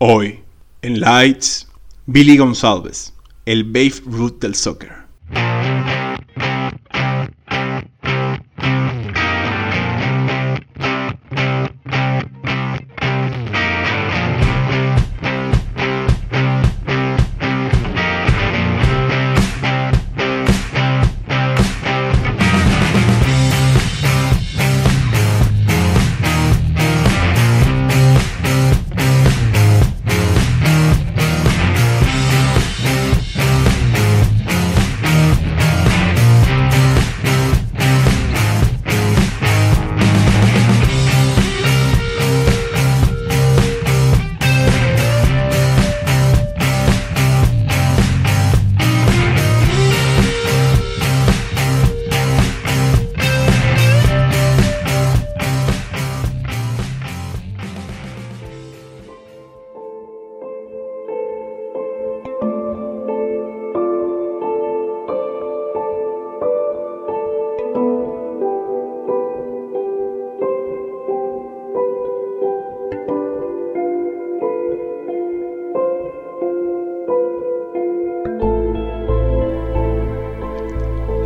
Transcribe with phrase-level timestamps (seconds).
[0.00, 0.38] Hoy,
[0.82, 1.66] en Lights,
[2.06, 3.12] Billy González,
[3.46, 4.97] el Babe Ruth del soccer.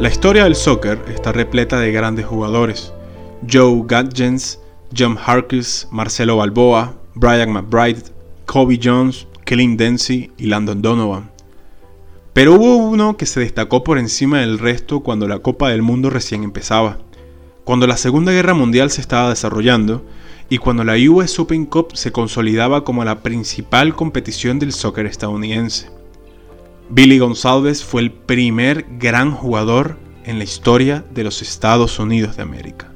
[0.03, 2.93] La historia del soccer está repleta de grandes jugadores.
[3.49, 4.59] Joe Gatgens,
[4.93, 8.03] John Harkes, Marcelo Balboa, Brian McBride,
[8.45, 11.31] Kobe Jones, Kellen Dempsey y Landon Donovan.
[12.33, 16.11] Pero hubo uno que se destacó por encima del resto cuando la Copa del Mundo
[16.11, 16.99] recién empezaba,
[17.63, 20.05] cuando la Segunda Guerra Mundial se estaba desarrollando
[20.49, 26.02] y cuando la US Open Cup se consolidaba como la principal competición del soccer estadounidense.
[26.91, 32.43] Billy González fue el primer gran jugador en la historia de los Estados Unidos de
[32.43, 32.93] América.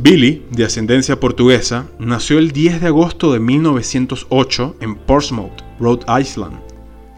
[0.00, 6.56] Billy, de ascendencia portuguesa, nació el 10 de agosto de 1908 en Portsmouth, Rhode Island.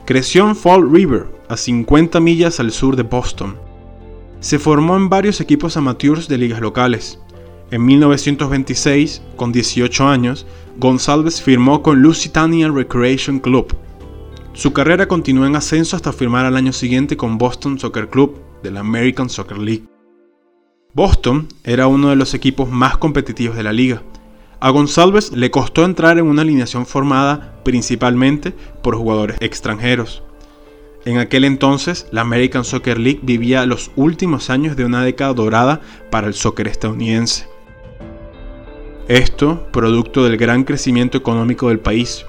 [0.06, 3.56] Creció en Fall River, a 50 millas al sur de Boston.
[4.40, 7.18] Se formó en varios equipos amateurs de ligas locales.
[7.70, 10.46] En 1926, con 18 años,
[10.78, 13.76] González firmó con Lusitania Recreation Club,
[14.52, 18.72] su carrera continuó en ascenso hasta firmar al año siguiente con Boston Soccer Club de
[18.72, 19.84] la American Soccer League.
[20.92, 24.02] Boston era uno de los equipos más competitivos de la liga.
[24.58, 28.52] A González le costó entrar en una alineación formada principalmente
[28.82, 30.24] por jugadores extranjeros.
[31.04, 35.80] En aquel entonces, la American Soccer League vivía los últimos años de una década dorada
[36.10, 37.48] para el soccer estadounidense.
[39.08, 42.26] Esto producto del gran crecimiento económico del país,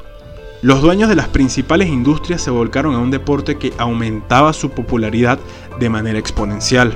[0.61, 5.39] los dueños de las principales industrias se volcaron a un deporte que aumentaba su popularidad
[5.79, 6.93] de manera exponencial.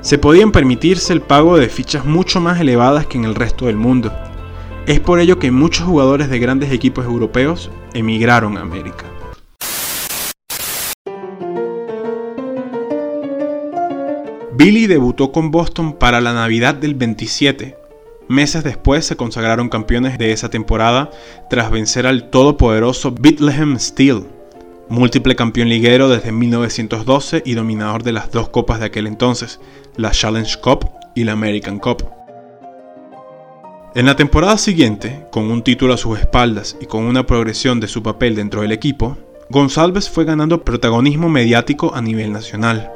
[0.00, 3.76] Se podían permitirse el pago de fichas mucho más elevadas que en el resto del
[3.76, 4.12] mundo.
[4.86, 9.06] Es por ello que muchos jugadores de grandes equipos europeos emigraron a América.
[14.56, 17.76] Billy debutó con Boston para la Navidad del 27,
[18.28, 21.10] Meses después se consagraron campeones de esa temporada
[21.50, 24.26] tras vencer al todopoderoso Bethlehem Steel,
[24.88, 29.60] múltiple campeón liguero desde 1912 y dominador de las dos copas de aquel entonces,
[29.96, 32.08] la Challenge Cup y la American Cup.
[33.94, 37.88] En la temporada siguiente, con un título a sus espaldas y con una progresión de
[37.88, 39.18] su papel dentro del equipo,
[39.50, 42.90] González fue ganando protagonismo mediático a nivel nacional.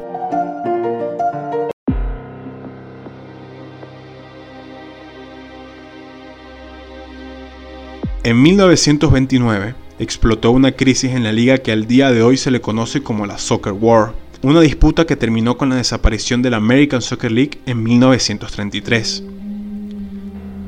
[8.24, 12.60] En 1929 explotó una crisis en la liga que al día de hoy se le
[12.60, 14.12] conoce como la Soccer War,
[14.42, 19.22] una disputa que terminó con la desaparición de la American Soccer League en 1933.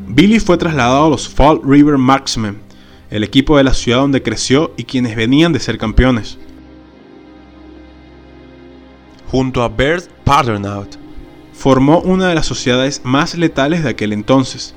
[0.06, 2.58] Billy fue trasladado a los Fall River Marksmen,
[3.10, 6.38] el equipo de la ciudad donde creció y quienes venían de ser campeones.
[9.28, 10.96] Junto a Bert Paternaut,
[11.52, 14.74] formó una de las sociedades más letales de aquel entonces,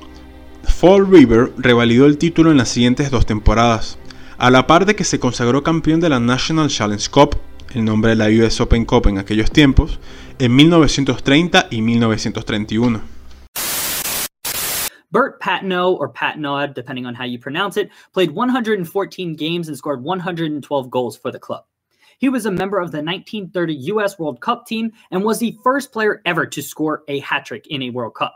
[0.66, 3.98] Fall River revalidó el título en las siguientes dos temporadas,
[4.38, 7.36] a la par de que se consagró campeón de la National Challenge Cup,
[7.74, 9.98] el nombre de la US Open Cup en aquellos tiempos,
[10.38, 13.00] en 1930 y 1931.
[15.10, 20.02] Bert Patno, or Patnaud, depending on how you pronounce it, played 114 games and scored
[20.02, 21.64] 112 goals for the club.
[22.18, 25.92] He was a member of the 1930 US World Cup team and was the first
[25.92, 28.34] player ever to score a hat trick in a World Cup.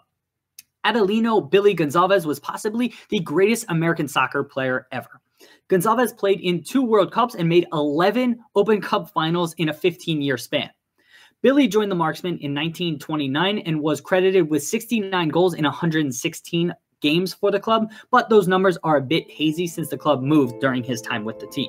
[0.88, 5.20] Adelino Billy Gonzalez was possibly the greatest American soccer player ever.
[5.68, 10.22] Gonzalez played in two World Cups and made 11 Open Cup finals in a 15
[10.22, 10.70] year span.
[11.42, 17.34] Billy joined the Marksmen in 1929 and was credited with 69 goals in 116 games
[17.34, 20.82] for the club, but those numbers are a bit hazy since the club moved during
[20.82, 21.68] his time with the team.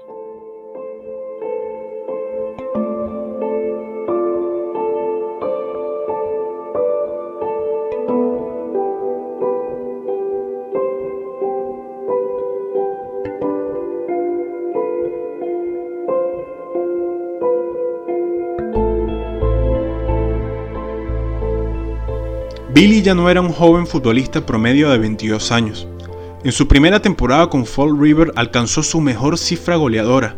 [22.79, 25.85] Billy ya no era un joven futbolista promedio de 22 años.
[26.45, 30.37] En su primera temporada con Fall River alcanzó su mejor cifra goleadora,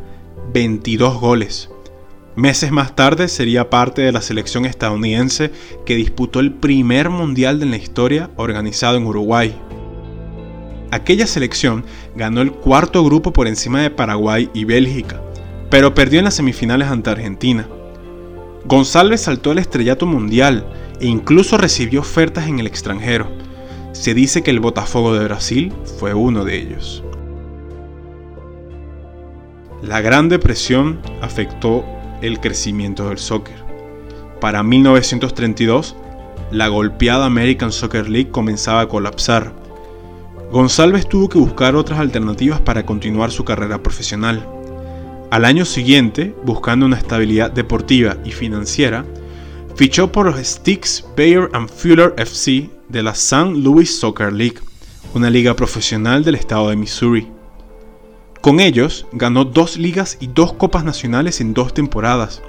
[0.51, 1.69] 22 goles.
[2.35, 5.51] Meses más tarde sería parte de la selección estadounidense
[5.85, 9.55] que disputó el primer mundial de la historia organizado en Uruguay.
[10.89, 11.85] Aquella selección
[12.15, 15.21] ganó el cuarto grupo por encima de Paraguay y Bélgica,
[15.69, 17.67] pero perdió en las semifinales ante Argentina.
[18.65, 20.65] González saltó al estrellato mundial
[21.01, 23.27] e incluso recibió ofertas en el extranjero.
[23.91, 27.03] Se dice que el Botafogo de Brasil fue uno de ellos.
[29.81, 31.83] La Gran Depresión afectó
[32.21, 33.65] el crecimiento del soccer.
[34.39, 35.95] Para 1932,
[36.51, 39.53] la golpeada American Soccer League comenzaba a colapsar.
[40.51, 44.47] González tuvo que buscar otras alternativas para continuar su carrera profesional.
[45.31, 49.03] Al año siguiente, buscando una estabilidad deportiva y financiera,
[49.75, 53.53] Fichó por los Sticks Bayer and Fuller FC de la St.
[53.55, 54.59] Louis Soccer League,
[55.13, 57.27] una liga profesional del estado de Missouri.
[58.41, 62.41] Con ellos ganó dos ligas y dos copas nacionales en dos temporadas.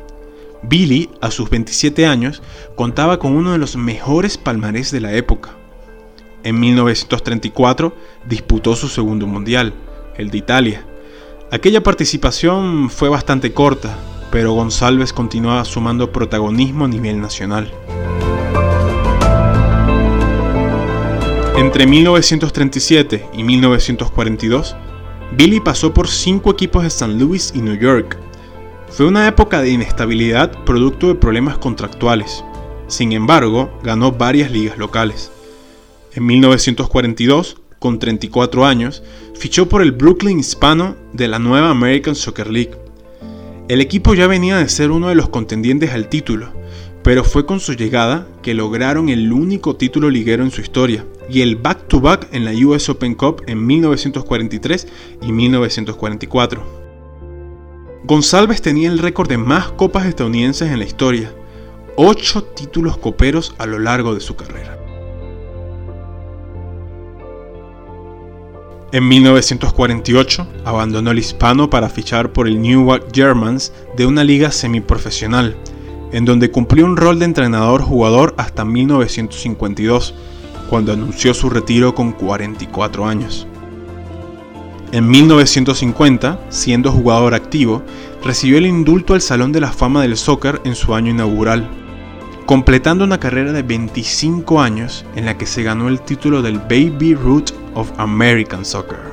[0.63, 2.43] Billy, a sus 27 años,
[2.77, 5.57] contaba con uno de los mejores palmarés de la época.
[6.45, 7.95] En 1934
[8.29, 9.73] disputó su segundo mundial,
[10.17, 10.87] el de Italia.
[11.51, 13.97] Aquella participación fue bastante corta,
[14.32, 17.70] pero González continuaba sumando protagonismo a nivel nacional.
[21.58, 24.75] Entre 1937 y 1942,
[25.37, 28.19] Billy pasó por cinco equipos de San Luis y New York.
[28.88, 32.43] Fue una época de inestabilidad producto de problemas contractuales.
[32.88, 35.31] Sin embargo, ganó varias ligas locales.
[36.14, 39.02] En 1942, con 34 años,
[39.35, 42.81] fichó por el Brooklyn Hispano de la nueva American Soccer League.
[43.73, 46.53] El equipo ya venía de ser uno de los contendientes al título,
[47.03, 51.41] pero fue con su llegada que lograron el único título liguero en su historia y
[51.41, 54.89] el back-to-back en la US Open Cup en 1943
[55.23, 56.63] y 1944.
[58.05, 61.35] González tenía el récord de más copas estadounidenses en la historia,
[61.97, 64.81] 8 títulos coperos a lo largo de su carrera.
[68.93, 75.56] En 1948 abandonó el hispano para fichar por el Newark Germans de una liga semiprofesional,
[76.12, 80.15] en donde cumplió un rol de entrenador-jugador hasta 1952,
[80.69, 83.47] cuando anunció su retiro con 44 años.
[84.93, 87.83] En 1950, siendo jugador activo,
[88.23, 91.67] recibió el indulto al Salón de la Fama del Soccer en su año inaugural,
[92.45, 97.15] completando una carrera de 25 años en la que se ganó el título del Baby
[97.15, 99.12] Root of American Soccer.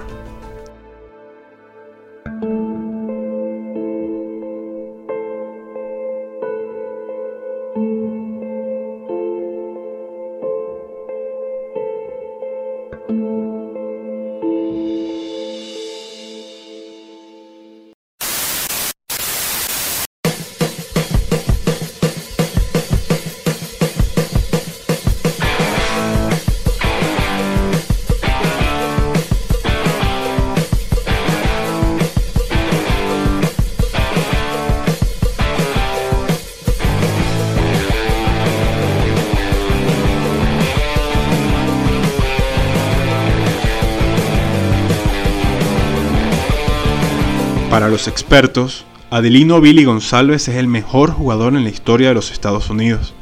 [47.70, 52.32] Para los expertos, Adelino Billy González es el mejor jugador en la historia de los
[52.32, 53.14] Estados Unidos.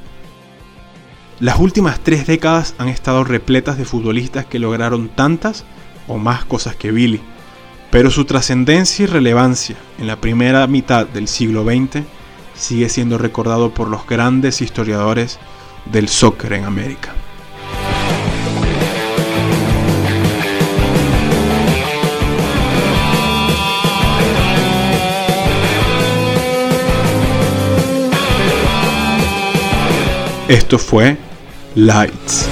[1.41, 5.65] Las últimas tres décadas han estado repletas de futbolistas que lograron tantas
[6.07, 7.19] o más cosas que Billy,
[7.91, 12.05] pero su trascendencia y relevancia en la primera mitad del siglo XX
[12.55, 15.39] sigue siendo recordado por los grandes historiadores
[15.91, 17.13] del soccer en América.
[30.47, 31.17] Esto fue
[31.75, 32.46] Lights.